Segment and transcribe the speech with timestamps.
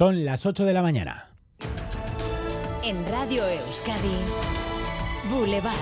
[0.00, 1.28] Son las 8 de la mañana.
[2.82, 4.16] En Radio Euskadi,
[5.30, 5.74] Boulevard.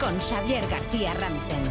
[0.00, 1.62] Con Xavier García Ramsten.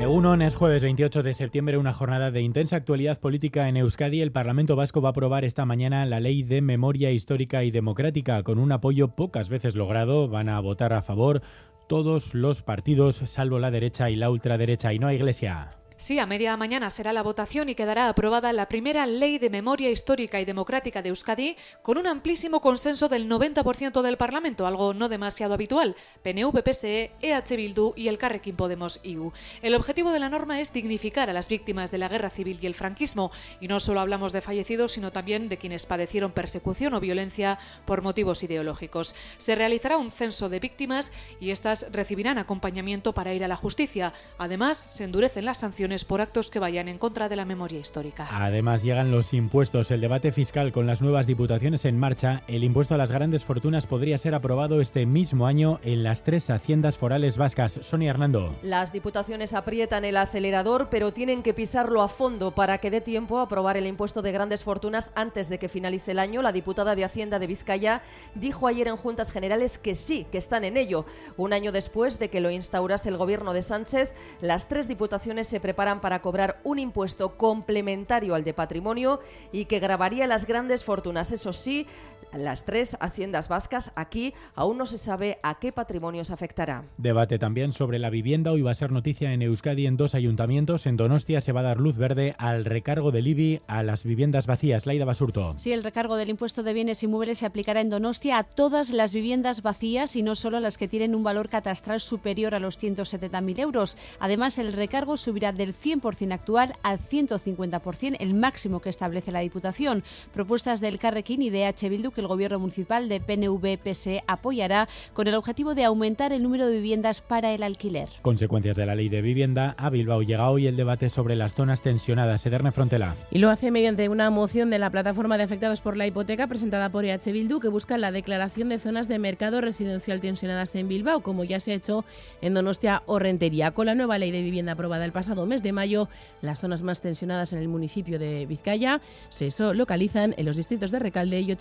[0.00, 4.22] Egunon es jueves 28 de septiembre, una jornada de intensa actualidad política en Euskadi.
[4.22, 8.42] El Parlamento Vasco va a aprobar esta mañana la Ley de Memoria Histórica y Democrática
[8.44, 10.26] con un apoyo pocas veces logrado.
[10.28, 11.42] Van a votar a favor
[11.86, 14.94] todos los partidos, salvo la derecha y la ultraderecha.
[14.94, 15.68] Y no hay iglesia.
[15.98, 19.90] Sí, a media mañana será la votación y quedará aprobada la primera ley de memoria
[19.90, 25.08] histórica y democrática de Euskadi con un amplísimo consenso del 90% del Parlamento, algo no
[25.08, 29.32] demasiado habitual, PNV, PSE, EH Bildu y el Carrequín Podemos IU.
[29.62, 32.66] El objetivo de la norma es dignificar a las víctimas de la guerra civil y
[32.66, 37.00] el franquismo, y no solo hablamos de fallecidos, sino también de quienes padecieron persecución o
[37.00, 39.14] violencia por motivos ideológicos.
[39.38, 44.12] Se realizará un censo de víctimas y estas recibirán acompañamiento para ir a la justicia.
[44.36, 48.26] Además, se endurecen las sanciones por actos que vayan en contra de la memoria histórica.
[48.32, 49.92] Además, llegan los impuestos.
[49.92, 52.42] El debate fiscal con las nuevas diputaciones en marcha.
[52.48, 56.50] El impuesto a las grandes fortunas podría ser aprobado este mismo año en las tres
[56.50, 57.78] haciendas forales vascas.
[57.82, 58.56] Sonia Hernando.
[58.62, 63.38] Las diputaciones aprietan el acelerador, pero tienen que pisarlo a fondo para que dé tiempo
[63.38, 66.42] a aprobar el impuesto de grandes fortunas antes de que finalice el año.
[66.42, 68.02] La diputada de Hacienda de Vizcaya
[68.34, 71.06] dijo ayer en Juntas Generales que sí, que están en ello.
[71.36, 75.60] Un año después de que lo instaurase el gobierno de Sánchez, las tres diputaciones se
[75.60, 79.20] preparan preparan para cobrar un impuesto complementario al de patrimonio
[79.52, 81.32] y que grabaría las grandes fortunas.
[81.32, 81.86] Eso sí,
[82.32, 83.92] las tres haciendas vascas.
[83.94, 86.84] Aquí aún no se sabe a qué patrimonios afectará.
[86.98, 88.52] Debate también sobre la vivienda.
[88.52, 90.86] Hoy va a ser noticia en Euskadi en dos ayuntamientos.
[90.86, 94.46] En Donostia se va a dar luz verde al recargo del IBI a las viviendas
[94.46, 94.86] vacías.
[94.86, 95.54] Laida Basurto.
[95.58, 99.12] Sí, el recargo del impuesto de bienes inmuebles se aplicará en Donostia a todas las
[99.12, 102.78] viviendas vacías y no solo a las que tienen un valor catastral superior a los
[102.80, 103.96] 170.000 euros.
[104.20, 110.02] Además, el recargo subirá del 100% actual al 150%, el máximo que establece la Diputación.
[110.32, 111.88] Propuestas del Carrequín y de H.
[111.88, 116.66] Bildu que el Gobierno Municipal de PNV-PSE apoyará con el objetivo de aumentar el número
[116.66, 118.08] de viviendas para el alquiler.
[118.22, 119.74] Consecuencias de la ley de vivienda.
[119.78, 122.44] A Bilbao llega hoy el debate sobre las zonas tensionadas.
[122.46, 123.14] Ederne Frontela.
[123.30, 126.88] Y lo hace mediante una moción de la plataforma de afectados por la hipoteca presentada
[126.88, 131.20] por EH Bildu que busca la declaración de zonas de mercado residencial tensionadas en Bilbao,
[131.20, 132.04] como ya se ha hecho
[132.40, 133.72] en Donostia o Rentería.
[133.72, 136.08] Con la nueva ley de vivienda aprobada el pasado mes de mayo,
[136.40, 140.98] las zonas más tensionadas en el municipio de Vizcaya se localizan en los distritos de
[140.98, 141.52] Recalde y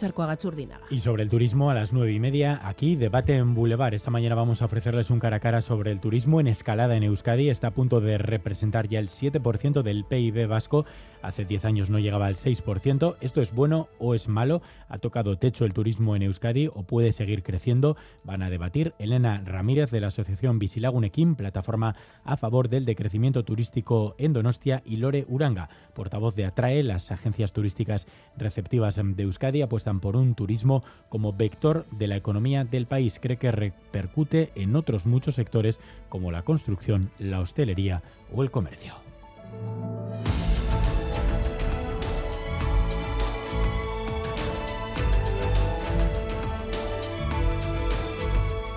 [0.89, 3.93] Y sobre el turismo, a las nueve y media, aquí, debate en Boulevard.
[3.93, 7.03] Esta mañana vamos a ofrecerles un cara a cara sobre el turismo en escalada en
[7.03, 7.49] Euskadi.
[7.49, 10.85] Está a punto de representar ya el 7% del PIB vasco.
[11.23, 13.15] Hace 10 años no llegaba al 6%.
[13.21, 14.61] ¿Esto es bueno o es malo?
[14.87, 17.97] ¿Ha tocado techo el turismo en Euskadi o puede seguir creciendo?
[18.23, 24.13] Van a debatir Elena Ramírez de la Asociación Visilagunequim, plataforma a favor del decrecimiento turístico
[24.19, 28.05] en Donostia, y Lore Uranga, portavoz de Atrae, las agencias turísticas
[28.37, 33.19] receptivas de Euskadi, apuestan por un turismo como vector de la economía del país.
[33.21, 35.79] Cree que repercute en otros muchos sectores
[36.09, 38.03] como la construcción, la hostelería
[38.33, 38.93] o el comercio.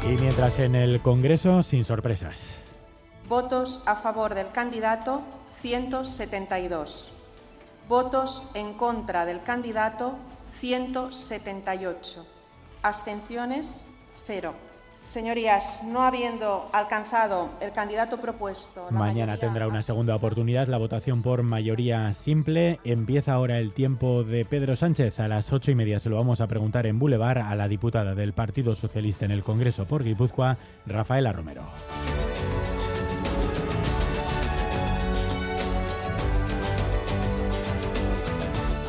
[0.09, 2.55] Y mientras en el Congreso, sin sorpresas.
[3.29, 5.21] Votos a favor del candidato,
[5.61, 7.11] 172.
[7.89, 10.15] Votos en contra del candidato,
[10.61, 12.27] 178.
[12.83, 13.87] Abstenciones,
[14.27, 14.55] cero.
[15.05, 18.89] Señorías, no habiendo alcanzado el candidato propuesto.
[18.91, 22.79] Mañana tendrá una segunda oportunidad la votación por mayoría simple.
[22.85, 25.19] Empieza ahora el tiempo de Pedro Sánchez.
[25.21, 28.15] A las ocho y media se lo vamos a preguntar en Boulevard a la diputada
[28.15, 31.63] del Partido Socialista en el Congreso por Guipúzcoa, Rafaela Romero.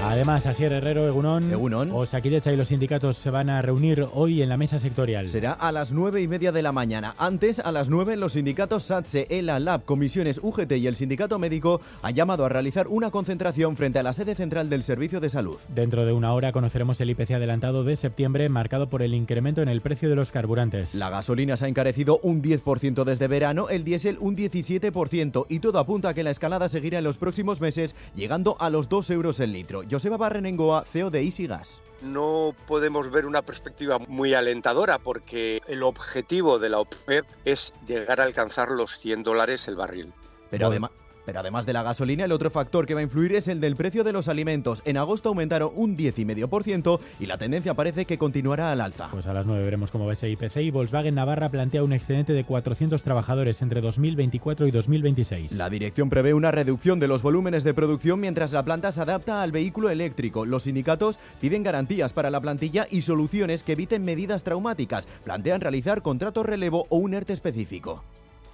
[0.01, 1.91] Además, Asier Herrero, Egunón, Egunon.
[1.91, 5.27] Osakidecha y los sindicatos se van a reunir hoy en la mesa sectorial.
[5.27, 7.15] Será a las nueve y media de la mañana.
[7.17, 11.81] Antes, a las nueve, los sindicatos SATSE, ELA, LAB, Comisiones UGT y el Sindicato Médico
[12.01, 15.57] han llamado a realizar una concentración frente a la sede central del Servicio de Salud.
[15.67, 19.67] Dentro de una hora conoceremos el IPC adelantado de septiembre, marcado por el incremento en
[19.67, 20.95] el precio de los carburantes.
[20.95, 25.77] La gasolina se ha encarecido un 10% desde verano, el diésel un 17% y todo
[25.77, 29.39] apunta a que la escalada seguirá en los próximos meses, llegando a los 2 euros
[29.41, 29.83] el litro.
[29.89, 31.81] Joseba Barrenengoa, CEO de Easy Gas.
[32.01, 38.21] No podemos ver una perspectiva muy alentadora porque el objetivo de la OPEP es llegar
[38.21, 40.13] a alcanzar los 100 dólares el barril.
[40.49, 40.91] Pero además...
[41.29, 43.75] Pero además de la gasolina, el otro factor que va a influir es el del
[43.75, 44.81] precio de los alimentos.
[44.85, 49.09] En agosto aumentaron un 10,5% y la tendencia parece que continuará al alza.
[49.11, 52.33] Pues a las 9 veremos cómo va ese IPC y Volkswagen Navarra plantea un excedente
[52.33, 55.51] de 400 trabajadores entre 2024 y 2026.
[55.51, 59.43] La dirección prevé una reducción de los volúmenes de producción mientras la planta se adapta
[59.43, 60.47] al vehículo eléctrico.
[60.47, 65.05] Los sindicatos piden garantías para la plantilla y soluciones que eviten medidas traumáticas.
[65.23, 68.03] Plantean realizar contrato relevo o un ERTE específico.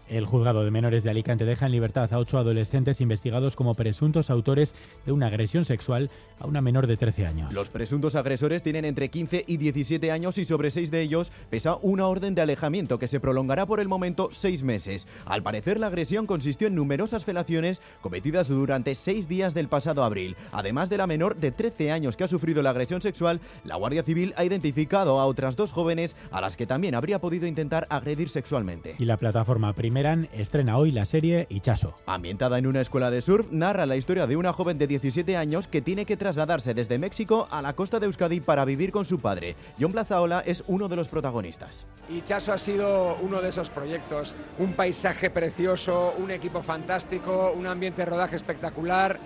[0.07, 4.30] El juzgado de menores de Alicante deja en libertad a ocho adolescentes investigados como presuntos
[4.30, 4.75] autores
[5.06, 7.54] de una agresión sexual a una menor de 13 años.
[7.54, 11.78] Los presuntos agresores tienen entre 15 y 17 años y sobre seis de ellos pesa
[11.81, 15.07] una orden de alejamiento que se prolongará por el momento seis meses.
[15.25, 20.36] Al parecer, la agresión consistió en numerosas felaciones cometidas durante seis días del pasado abril.
[20.51, 24.04] Además de la menor de 13 años que ha sufrido la agresión sexual, la Guardia
[24.04, 28.30] Civil ha identificado a otras dos jóvenes a las que también habría podido intentar agredir
[28.30, 28.96] sexualmente.
[29.00, 31.96] Y la plataforma Primeran estrena hoy la serie Ichaso.
[32.06, 35.70] Ambientada en una escuela de surf, narra la historia de una joven de 17 años
[35.70, 39.20] que tiene que trasladarse desde México a la costa de Euskadi para vivir con su
[39.20, 39.56] padre.
[39.80, 41.86] John Plazaola es uno de los protagonistas.
[42.10, 44.36] Ichaso ha sido uno de esos proyectos.
[44.60, 49.18] Un paisaje precioso, un equipo fantástico, un ambiente de rodaje espectacular.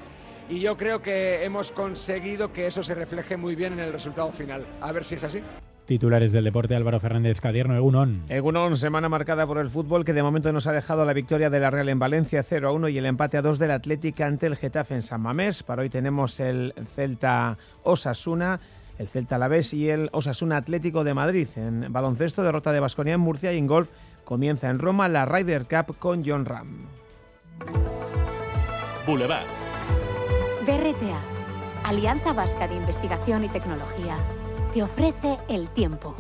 [0.51, 4.31] Y yo creo que hemos conseguido que eso se refleje muy bien en el resultado
[4.31, 4.68] final.
[4.81, 5.42] A ver si es así.
[5.89, 8.21] Titulares del deporte Álvaro Fernández Cadierno, Egunon.
[8.30, 11.59] Egunon, semana marcada por el fútbol que de momento nos ha dejado la victoria de
[11.59, 14.45] la Real en Valencia 0 a 1 y el empate a 2 del Atlético ante
[14.45, 15.63] el Getafe en San Mamés.
[15.63, 18.59] Para hoy tenemos el Celta Osasuna,
[19.00, 21.47] el Celta Alavés y el Osasuna Atlético de Madrid.
[21.56, 23.89] En baloncesto, derrota de Basconia en Murcia y en golf
[24.25, 26.85] comienza en Roma la Ryder Cup con John Ram.
[29.07, 29.47] Boulevard.
[30.68, 31.19] BRTA,
[31.83, 34.18] Alianza Vasca de Investigación y Tecnología,
[34.74, 36.16] te ofrece el tiempo.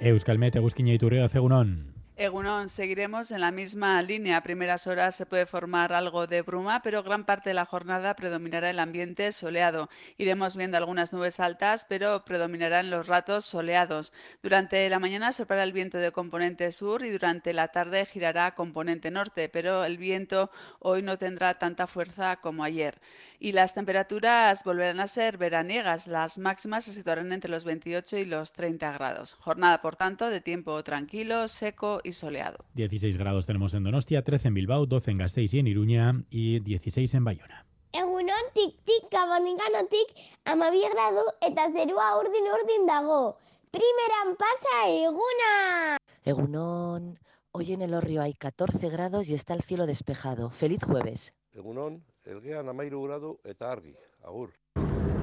[0.00, 1.95] Euskalmet, Egusquiña y Turrio, Cegunón.
[2.18, 4.38] Egunon, seguiremos en la misma línea.
[4.38, 8.16] A primeras horas se puede formar algo de bruma, pero gran parte de la jornada
[8.16, 9.90] predominará el ambiente soleado.
[10.16, 14.14] Iremos viendo algunas nubes altas, pero predominarán los ratos soleados.
[14.42, 19.10] Durante la mañana soplará el viento de componente sur y durante la tarde girará componente
[19.10, 22.98] norte, pero el viento hoy no tendrá tanta fuerza como ayer.
[23.38, 26.06] Y las temperaturas volverán a ser veraniegas.
[26.06, 29.34] Las máximas se situarán entre los 28 y los 30 grados.
[29.34, 32.64] Jornada, por tanto, de tiempo tranquilo, seco y soleado.
[32.74, 36.60] 16 grados tenemos en Donostia, 13 en Bilbao, 12 en Gasteiz y en Iruña y
[36.60, 37.66] 16 en Bayona.
[37.92, 40.12] Egunon tik-tik gabonikanotik
[40.44, 43.38] amabi gradu eta zerua urdin-urdin dago.
[43.70, 45.96] Primeran pasa eguna!
[46.24, 47.18] Egunon,
[47.52, 50.50] hoy en el Orrio hay 14 grados y está el cielo despejado.
[50.50, 51.34] ¡Feliz jueves!
[51.52, 53.94] Egunon, elgean amairu gradu eta argi.
[54.22, 54.52] Agur.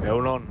[0.04, 0.48] Egunon,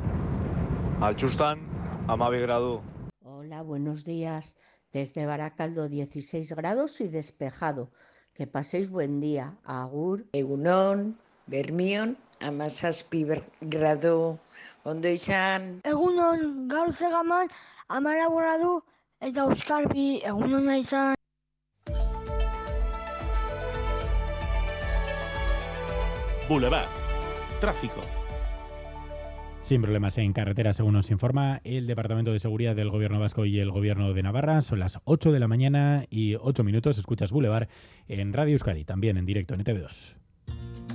[1.00, 1.66] altxustan
[2.08, 2.80] amabi gradu.
[3.24, 4.56] Hola, buenos días.
[4.92, 7.90] Desde Baracaldo 16 grados y despejado.
[8.34, 9.56] Que paséis buen día.
[9.64, 10.26] Agur.
[10.32, 13.26] Egunon, Bermion, amazazpi
[13.60, 14.38] gradu.
[14.84, 15.80] Ondo izan.
[15.84, 17.48] Egunon, gaur zegaman,
[17.88, 18.82] amara gradu
[19.20, 21.14] eta euskarbi egunona izan.
[26.48, 26.90] Boulevard.
[27.60, 28.21] Tráfico.
[29.72, 33.58] Sin problemas en carretera, según nos informa el Departamento de Seguridad del Gobierno Vasco y
[33.58, 34.60] el Gobierno de Navarra.
[34.60, 36.98] Son las 8 de la mañana y 8 minutos.
[36.98, 37.68] Escuchas Boulevard
[38.06, 40.16] en Radio Euskadi, también en directo en E ETV2.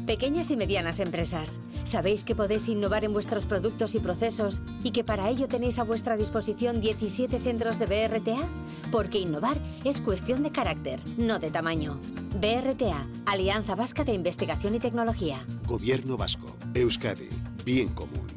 [0.06, 5.04] Pequeñas y medianas empresas, ¿sabéis que podéis innovar en vuestros productos y procesos y que
[5.04, 8.48] para ello tenéis a vuestra disposición 17 centros de BRTA?
[8.92, 12.00] Porque innovar es cuestión de carácter, no de tamaño.
[12.40, 15.40] BRTA, Alianza Vasca de Investigación y Tecnología.
[15.66, 17.30] Gobierno Vasco, Euskadi,
[17.66, 18.37] bien común.